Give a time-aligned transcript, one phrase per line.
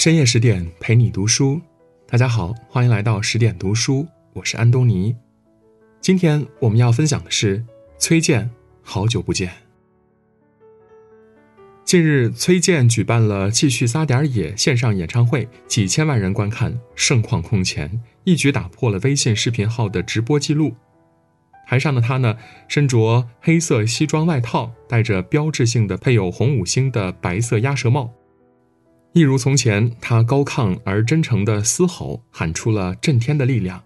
[0.00, 1.60] 深夜十点陪你读书，
[2.08, 5.14] 大家好，欢迎来到十点读书，我是安东尼。
[6.00, 7.62] 今天我们要分享的是
[7.98, 8.50] 崔健，
[8.80, 9.52] 好久不见。
[11.84, 20.74] 近日，崔健举办了《继续撒点野》线上演唱会，几千万人观看，盛况空前，一举打破了微信视频号的直播记录。
[21.68, 28.10] 台上的他呢，身着黑色西装外套，戴着标志性的配有红五星的白色鸭舌帽，
[29.12, 33.82] 一如从前，他高亢而真诚的嘶吼，喊出了震天的力量。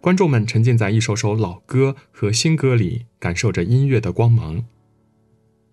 [0.00, 4.64] 观众们沉浸在一首首老歌和新歌里，感受着音乐的光芒。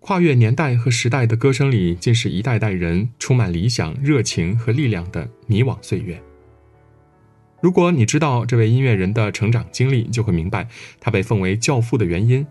[0.00, 6.22] 跨越年代和时代的歌声里，竟是一代代人充满理想、热情和力量的迷惘岁月。
[7.62, 10.68] 如果你知道这位音乐人的成长经历，就会明白
[11.00, 12.46] 他被奉为教父的原因，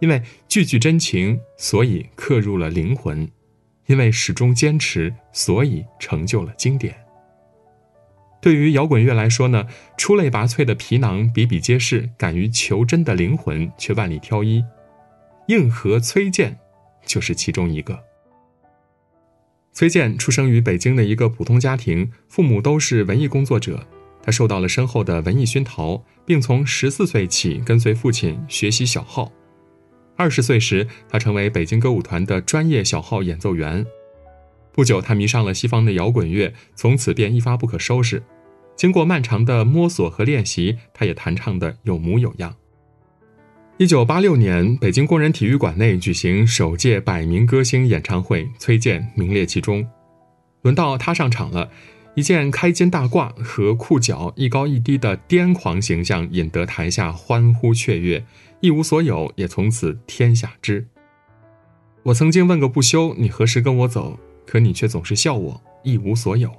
[0.00, 3.26] 因为句句真情，所以刻入了灵魂；
[3.86, 6.94] 因为始终坚持，所以成就了经典。
[8.40, 9.66] 对于摇滚乐来说呢，
[9.96, 14.64] 出类拔萃的皮囊比比皆是，敢于求真的灵魂却万里挑一。
[15.48, 16.56] 硬核崔健
[17.04, 17.98] 就是其中一个。
[19.72, 23.86] 崔健出生于北京的一个普通家庭，父母都是文艺工作者。
[24.22, 29.30] 他受到了深厚的文艺熏陶，并从十四岁起跟随父亲学习小号。
[30.16, 33.84] 二十岁时，他成为北京歌舞团的专业小号演奏员。
[34.72, 38.22] 不久，他迷上了西方的摇滚乐，从此便一发不可收拾。
[38.74, 42.54] 经过漫长的摸索和练习，他也弹唱的有模有样。
[43.78, 49.86] 一九八六年，北京工人体育馆内举行首届百名歌星演唱会，崔健名列其中。
[50.62, 51.70] 轮到他上场了。
[52.16, 58.24] 一件开襟大褂和裤脚一高一低的癫狂形象，引得台下欢呼雀跃，
[58.60, 60.86] 一无所有也从此天下知。
[62.04, 64.18] 我曾经问个不休，你何时跟我走？
[64.46, 66.50] 可你却总是笑我一无所有。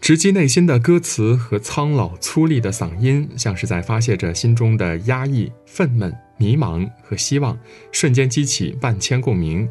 [0.00, 7.58] 直击内心的歌词和苍老粗粝的嗓音，像是在发泄着心中的压抑、愤懑、迷茫和希望，
[7.90, 9.68] 瞬间激起万千共鸣。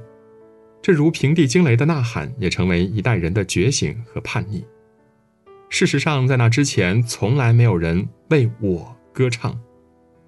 [0.84, 4.66] 这如平地惊雷的呐喊，也成为一代人的觉醒和叛逆。
[5.70, 9.58] 事实上，在那之前，从来没有人为我歌唱。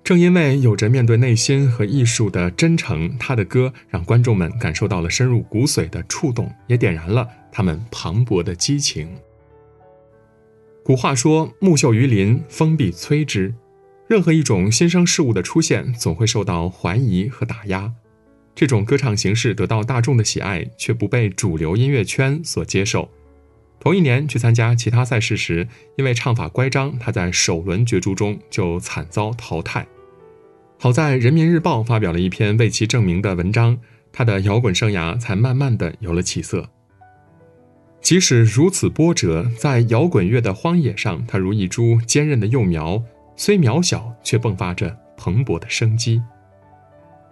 [0.01, 9.09] 正因为有着面对内心和艺术的真诚，他的歌让观众们感受到了深入骨髓的触动，也点燃了他们磅礴的激情。
[10.85, 13.53] 古话说：“木秀于林，风必摧之。”
[14.07, 17.91] 任何一种新生事物的出现，总会受到怀疑和打压。
[18.55, 23.09] 这种歌唱形式得到大众的喜爱，却不被主流音乐圈所接受。
[23.79, 25.67] 同一年去参加其他赛事时，
[25.97, 29.85] 因为唱法乖张，他在首轮角逐中就惨遭淘汰。
[30.79, 33.77] 好在《人民日报》发表了一篇为其证明的文章，
[34.11, 36.69] 他的摇滚生涯才慢慢的有了起色。
[38.01, 43.03] 即使如此波折，在摇滚乐的荒野上，他如一株坚韧的幼苗，
[43.35, 46.21] 虽渺小，却迸发着蓬勃的生机。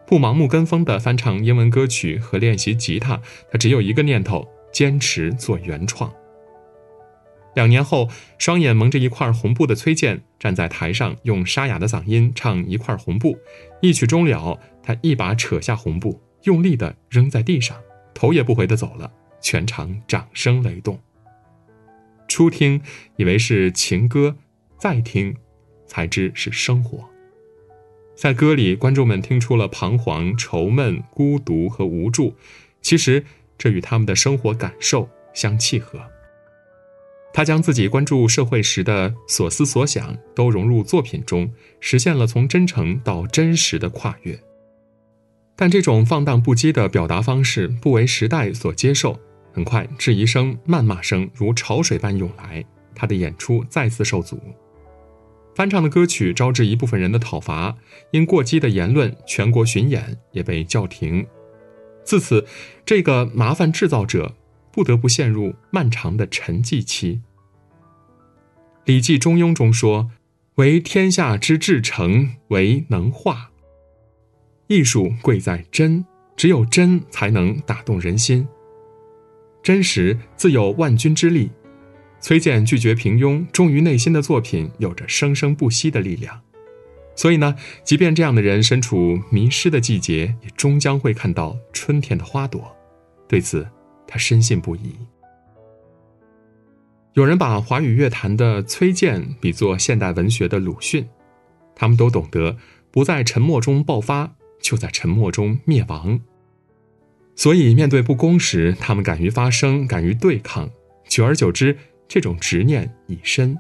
[0.06, 3.22] 不盲目跟风的翻唱英文歌曲和练习吉他，
[3.52, 6.14] 他只有一个念头：坚持做原创。
[7.56, 13.34] 两年后，双眼蒙着一块红布的崔健站在台上，用沙哑的嗓音唱《一块红布》。
[13.82, 17.78] 一曲终了，他一把扯下红布，用力地扔在地上，
[18.14, 19.12] 头也不回地走了。
[19.40, 21.00] 全场掌声雷动。
[22.28, 22.82] 初听
[23.18, 24.36] 以为是情歌，
[24.80, 25.36] 再听
[25.86, 27.08] 才知是生活。
[28.16, 32.36] 在歌里，观众们听出了彷徨、愁闷、孤独和无助。
[32.82, 33.24] 其实，
[33.58, 36.00] 这与他们的生活感受相契合。
[37.34, 44.40] 他将自己关注社会时的所思所想都融入作品中，实现了从真诚到真实的跨越。
[45.56, 49.20] 但这种放荡不羁的表达方式不为时代所接受。
[49.52, 52.64] 很快，质疑声、谩骂声如潮水般涌来，
[52.96, 54.40] 他的演出再次受阻。
[55.56, 57.78] 翻唱的歌曲招致一部分人的讨伐，
[58.12, 61.26] 因过激的言论，全国巡演也被叫停。
[62.04, 62.46] 自此，
[62.86, 64.36] 这个麻烦制造者
[64.72, 67.16] 不得不陷入漫长的沉寂期。
[68.86, 70.12] 《礼记中庸》中说
[70.56, 73.52] ：“为天下之至诚，为能化。”
[74.68, 76.04] 艺术贵在真，
[76.36, 78.48] 只有真才能打动人心。
[79.62, 81.52] 真实自有万钧之力。
[82.24, 86.40] 崔健拒绝平庸，忠于内心的作品有着生生不息的力量。
[87.18, 92.74] 所以呢，即便这样的人身处迷失的季节，也终将会看到春天的花朵。
[93.28, 93.68] 对此，
[94.08, 94.96] 他深信不疑。
[97.12, 101.06] 有人把华语乐坛的崔健比作现代文学的鲁迅，
[101.76, 102.56] 他们都懂得
[102.90, 106.22] 不在沉默中爆发，就在沉默中灭亡。
[107.36, 110.70] 所以，面对不公时，他们敢于发声，敢于对抗。
[111.10, 111.78] 久而久之，
[112.14, 113.58] 这种执念已深。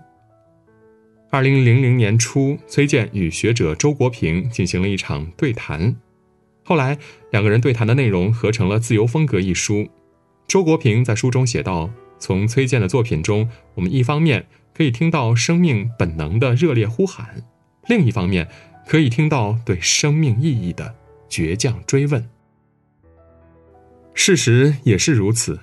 [1.31, 5.95] 二零零零年初，崔健与学者周国平进行了一场对谈，
[6.63, 6.99] 后来
[7.31, 9.89] 两个人对谈的内容合成了《自由风格》一书。
[10.47, 11.89] 周国平在书中写道
[12.21, 17.43] ：“从崔健的作品中，我们一方面可以听到生命本能的热烈呼喊，
[17.87, 18.47] 另一方面
[18.87, 20.93] 可以听到对生命意义的
[21.27, 22.29] 倔强追问。
[24.13, 25.59] 事实也是如此。”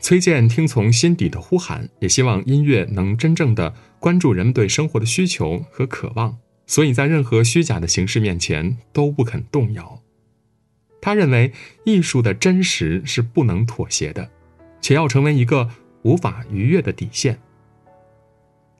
[0.00, 10.00] 崔健听从心底的呼喊，也希望音乐能真正的关注人们对生活的需求和渴望，所以在任何虚假的形式面前都不肯动摇。
[11.02, 11.52] 他认为
[11.84, 14.30] 艺术的真实是不能妥协的，
[14.80, 15.68] 且要成为一个
[16.02, 17.38] 无法逾越的底线。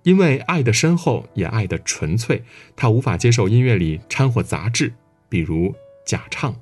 [0.02, 2.42] 因为爱的深厚，也爱的纯粹，
[2.74, 4.94] 他无法接受音乐里掺和杂质，
[5.28, 5.74] 比如
[6.06, 6.56] 假唱。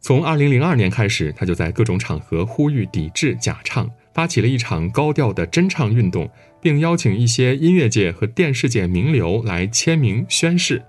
[0.00, 6.30] 从二零零二年开始，他就在各种场合呼吁抵制假唱，发起了一场高调的真唱运动，
[6.60, 10.82] 并邀请一些音乐界和电视界名流来签名宣誓。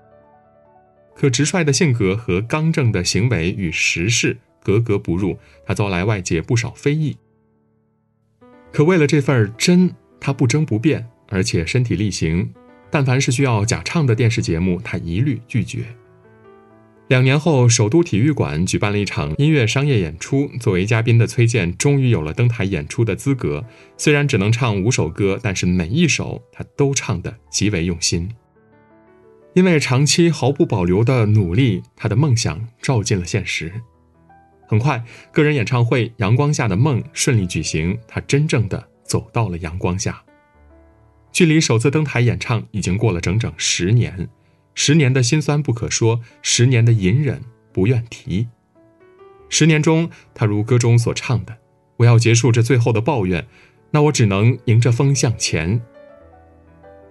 [1.14, 7.16] 可直率的性格和刚正的行为与时事格格不入，他遭来外界不少非议。
[8.72, 12.50] 可为了这份真，他不争不辩，而且身体力行。
[12.90, 15.84] 但凡是需要假唱的电视节目，他一律拒绝。
[17.12, 20.50] 两年后，首都体育馆举办了一场音乐商业演出。
[20.58, 23.62] 作为嘉宾的崔健终于有了登台演出的资格。
[23.98, 28.30] 虽然只能唱五首歌，但是每一首他都唱得极为用心。
[29.52, 33.70] 因为长期毫不保留的努力，他的梦想照进了现实。
[34.66, 40.22] 很快，个人演唱会《阳光下的梦》顺利举行，他真正的走到了阳光下。
[41.30, 44.30] 距离首次登台演唱已经过了整整十年。
[44.74, 47.42] 十年的辛酸不可说，十年的隐忍
[47.72, 48.48] 不愿提。
[49.48, 51.58] 十年中，他如歌中所唱的
[51.98, 53.46] ：“我要结束这最后的抱怨，
[53.90, 55.82] 那我只能迎着风向前。”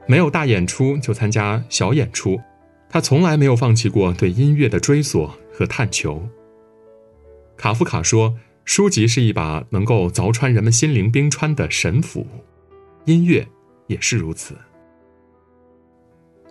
[0.08, 2.42] 没有大演出就参加小演出，
[2.90, 6.28] 他从来没有放弃过对音乐的追索和探求。
[7.56, 8.36] 卡夫卡说
[8.66, 12.25] ：“书籍是一把能够凿穿人们心灵冰川的神斧，
[13.06, 13.48] 音乐
[13.86, 14.58] 也是如此。”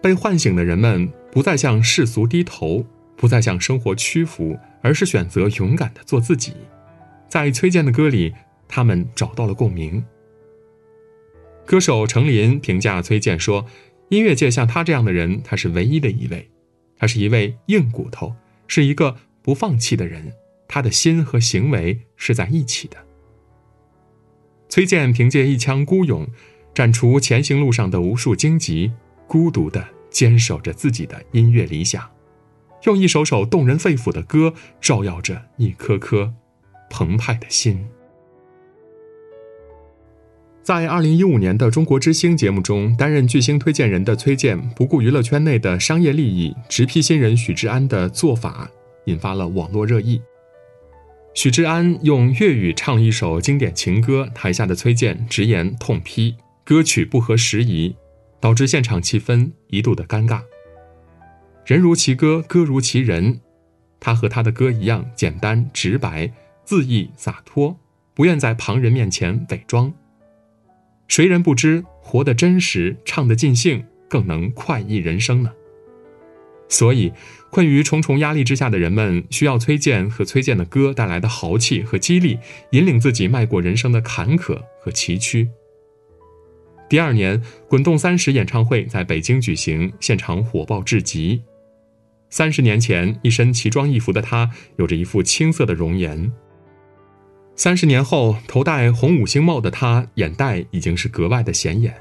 [0.02, 2.84] 被唤醒的人们不再向世俗低头，
[3.16, 6.54] 不再向生活屈服，而是选择勇敢的做自己。
[7.28, 8.34] 在崔健的歌里，
[8.66, 10.04] 他们找到了共鸣。
[11.66, 13.66] 歌手程琳评价崔健说
[14.10, 16.50] ：“音乐界像他这样的人，他是唯一的一位。
[16.98, 18.34] 他是一位硬骨头，
[18.66, 20.32] 是一个不放弃的人。
[20.66, 22.96] 他的心和行为是在一起的。”
[24.68, 26.26] 崔健凭借一腔孤勇，
[26.74, 28.92] 斩除前行路上的无数荆棘。
[29.30, 32.02] 孤独的坚守着自己的音乐理想，
[32.82, 36.34] 用一首首动人肺腑的歌照耀着一颗颗
[36.90, 37.86] 澎湃的心。
[40.64, 48.68] 在二零一五年的《中国之星》节目中，担任巨星推荐人的崔健不顾娱乐圈内的商业利益，直批新人许志安的做法，
[49.04, 50.20] 引发了网络热议。
[51.34, 56.34] 许志安用粤语唱了一首经典情歌，台下的崔健直言痛批
[56.64, 57.94] 歌曲不合时宜。
[58.40, 60.42] 导致现场气氛一度的尴尬。
[61.66, 63.40] 人如其歌，歌如其人，
[64.00, 66.32] 他和他的歌一样简单直白、
[66.66, 67.78] 恣意洒脱，
[68.14, 69.92] 不愿在旁人面前伪装。
[71.06, 75.52] 谁人不知，活得真实，唱得尽兴，更能快意人生呢？
[76.68, 77.12] 所以，
[77.50, 82.38] 困于重重压力之下的人们，需要崔健和崔健的歌带来的豪气和激励，
[82.70, 85.48] 引领自己迈过人生的坎坷和崎岖。
[86.90, 91.40] 第二年，《滚动三十》演唱会在北京举行，现场火爆至极。
[92.30, 96.32] 三十年前，一身奇装异服的他，有着一副青涩的容颜；
[97.54, 101.94] 三十年后，头戴红五星帽的他，眼袋已经是格外的显眼。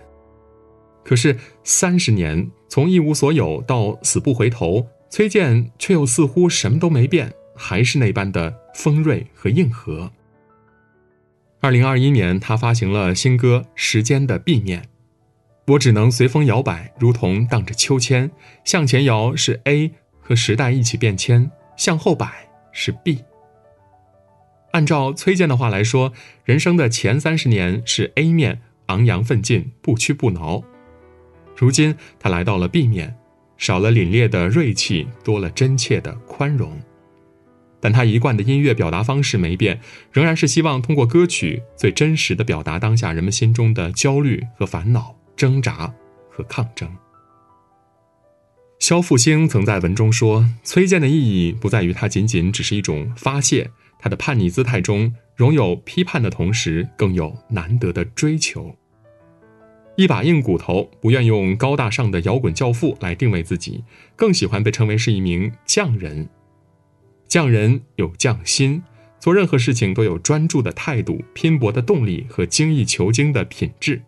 [1.05, 10.11] 可是，三十年从一无所有到死不回头，崔健却又似乎什么都没变，还是那般的锋锐和硬核。
[11.61, 14.81] 二零二一年，他发行了新歌《时间的 B 面》，
[15.67, 18.31] 我只能随风摇摆，如同荡着秋千。
[18.63, 23.25] 向前摇是 A，和时代一起变迁；向后摆是 B。
[24.71, 26.13] 按照崔健的话来说，
[26.45, 30.63] 人生的前三十年是 A 面，昂扬奋进，不屈不挠。
[31.57, 33.17] 如今他来到了 B 面，
[33.57, 36.79] 少了凛冽的锐气，多了真切的宽容。
[37.79, 39.79] 但他一贯的音乐表达方式没变，
[40.11, 45.93] 仍然是希望通过歌曲最真实的表达当下人们心中的焦虑和烦恼、挣扎
[46.29, 46.89] 和抗争。
[48.79, 53.69] 肖复兴曾在文中说：“崔健的意义不在于他仅仅只是一种发泄，
[53.99, 58.73] 他的叛逆姿态中容有批判的同时，更有难得的追求。
[59.97, 63.83] 一把硬骨头，不愿用高大上的摇滚教父来定位自己，
[64.15, 66.29] 更喜欢被称为是一名匠人。
[67.29, 68.81] 匠人有匠心，
[69.19, 74.01] 做任何事情都有专注的态度、拼搏的动力和精益求精的品质。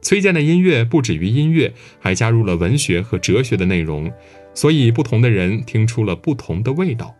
[0.00, 4.08] 崔健的音乐不止于音乐，还加入了文学和哲学的内容，
[4.54, 7.16] 所以不同的人听出了不同的味道。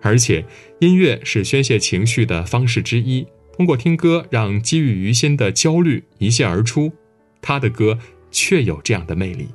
[0.00, 0.44] 而且，
[0.78, 3.26] 音乐是宣泄情绪的方式之一。
[3.52, 6.92] 通过听歌，让积郁于心的焦虑一泻而出。
[7.40, 7.98] 他的歌
[8.30, 9.48] 确有这样的魅力。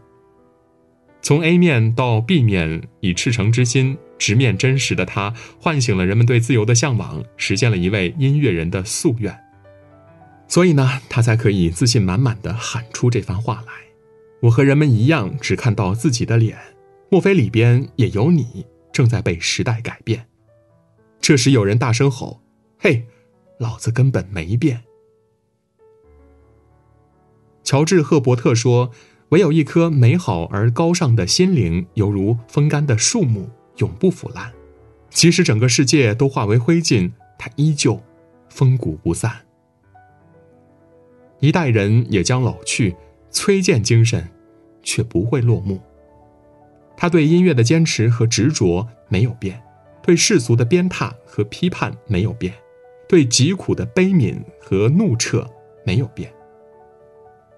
[1.21, 9.37] 从 A 面到 B 面，以赤诚之心直面真实的他，唤醒了人们对自由的向往，实现了一位音乐人的夙愿。
[10.47, 13.73] 所以呢，他才可以自信满满的喊出这番话来
[14.43, 16.57] ：“我和人们一样，只看到自己的脸，
[17.09, 20.27] 莫非里边也有你，正在被时代改变？”
[21.19, 22.41] 这时有人大声吼
[22.79, 23.05] ：“嘿，
[23.59, 24.83] 老子根本没变！”
[27.63, 28.91] 乔治·赫伯特说
[29.29, 34.51] ：“唯有一颗美好而高尚的心灵，犹如风干的树木，永不腐烂。
[35.09, 38.01] 即使整个世界都化为灰烬，它依旧
[38.49, 39.31] 风骨不散。
[41.39, 42.95] 一代人也将老去，
[43.31, 44.27] 崔健精神
[44.83, 45.79] 却不会落幕。
[46.95, 49.61] 他对音乐的坚持和执着没有变。”
[50.01, 52.53] 对世俗的鞭挞和批判没有变，
[53.09, 55.43] 对疾苦的悲悯和怒斥
[55.85, 56.31] 没有变。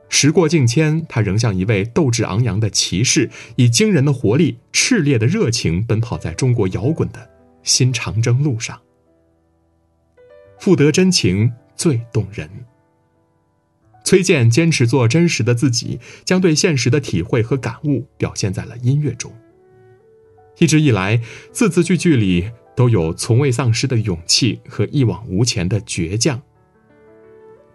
[0.10, 7.30] 时过境迁，他仍像一位斗志昂扬的骑士，以惊人的活力、炽烈的热情奔跑在中国摇滚的
[7.64, 8.82] 新长征路上。
[10.60, 12.50] 富得真情最动人。
[14.04, 19.32] 崔健坚持做真实的自己，将对现实的体会和感悟表现在了音乐中。
[20.58, 26.42] 一直以来，字字句句里都有从未丧失的勇气和一往无前的倔强。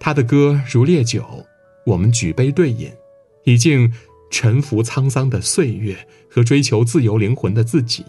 [0.00, 1.46] 他的歌如烈酒，
[1.86, 2.92] 我们举杯对饮，
[3.44, 3.92] 已经
[4.30, 8.04] 沉浮沧桑的岁月和追求自由灵魂的自己。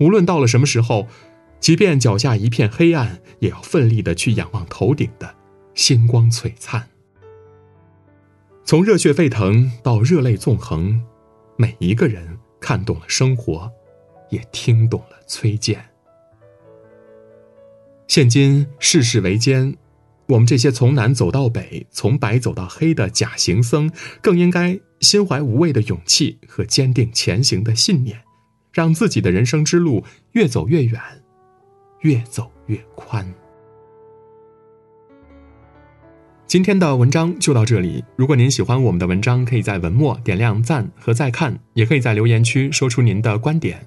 [0.00, 1.06] 无论到了什么时候，
[1.60, 5.34] 即便脚下一片黑暗，也要奋力的去仰望头顶的
[5.74, 6.88] 星光璀璨。
[8.64, 11.02] 从热血沸腾到热泪纵横，
[11.56, 12.38] 每一个人。
[12.64, 13.68] 看懂了生活，
[14.30, 15.84] 也听懂了崔健。
[18.06, 19.76] 现今世事维艰，
[20.32, 23.90] 我们这些从南走到北、从白走到黑的假行僧，
[24.22, 28.18] 更应该心怀无畏的勇气和坚定前行的信念，
[28.72, 30.98] 让自己的人生之路越走越远，
[32.00, 33.30] 越走越宽。
[36.46, 38.02] 今天的文章就到这里。
[38.16, 43.86] 如果您喜欢我们的文章，可以在文末点亮赞和再看，也可以在留言区说出您的观点。